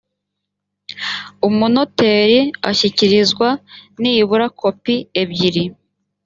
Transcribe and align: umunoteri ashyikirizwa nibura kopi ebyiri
umunoteri 1.47 2.39
ashyikirizwa 2.69 3.49
nibura 4.01 4.47
kopi 4.59 4.95
ebyiri 5.21 5.63